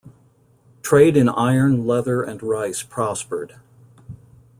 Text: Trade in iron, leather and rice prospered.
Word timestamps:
Trade 0.81 1.15
in 1.15 1.29
iron, 1.29 1.85
leather 1.85 2.23
and 2.23 2.41
rice 2.41 2.81
prospered. 2.81 3.57